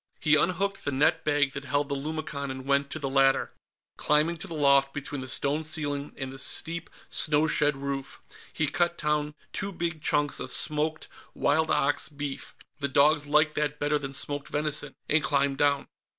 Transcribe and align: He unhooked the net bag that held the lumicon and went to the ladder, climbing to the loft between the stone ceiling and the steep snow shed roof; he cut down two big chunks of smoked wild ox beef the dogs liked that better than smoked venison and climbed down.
He 0.19 0.35
unhooked 0.35 0.83
the 0.83 0.91
net 0.91 1.23
bag 1.23 1.53
that 1.53 1.65
held 1.65 1.87
the 1.87 1.95
lumicon 1.95 2.49
and 2.49 2.65
went 2.65 2.89
to 2.89 2.97
the 2.97 3.07
ladder, 3.07 3.51
climbing 3.97 4.37
to 4.37 4.47
the 4.47 4.55
loft 4.55 4.95
between 4.95 5.21
the 5.21 5.27
stone 5.27 5.63
ceiling 5.63 6.11
and 6.17 6.33
the 6.33 6.39
steep 6.39 6.89
snow 7.07 7.45
shed 7.45 7.77
roof; 7.77 8.19
he 8.51 8.65
cut 8.65 8.97
down 8.97 9.35
two 9.53 9.71
big 9.71 10.01
chunks 10.01 10.39
of 10.39 10.49
smoked 10.49 11.07
wild 11.35 11.69
ox 11.69 12.09
beef 12.09 12.55
the 12.79 12.87
dogs 12.87 13.27
liked 13.27 13.53
that 13.53 13.77
better 13.77 13.99
than 13.99 14.11
smoked 14.11 14.47
venison 14.47 14.95
and 15.07 15.23
climbed 15.23 15.59
down. 15.59 15.85